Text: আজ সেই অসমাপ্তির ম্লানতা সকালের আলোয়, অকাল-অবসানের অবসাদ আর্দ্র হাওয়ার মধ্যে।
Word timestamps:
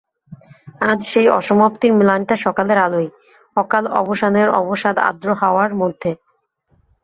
আজ 0.81 0.99
সেই 1.05 1.27
অসমাপ্তির 1.31 1.93
ম্লানতা 1.93 2.35
সকালের 2.35 2.77
আলোয়, 2.77 3.09
অকাল-অবসানের 3.57 4.47
অবসাদ 4.61 4.95
আর্দ্র 4.99 5.29
হাওয়ার 5.33 5.71
মধ্যে। 5.75 6.11